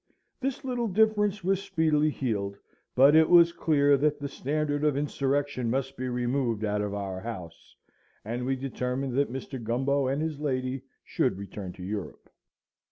[0.39, 2.57] This little difference was speedily healed;
[2.95, 7.19] but it was clear that the Standard of Insurrection must be removed out of our
[7.19, 7.75] house;
[8.25, 9.63] and we determined that Mr.
[9.63, 12.31] Gumbo and his lady should return to Europe.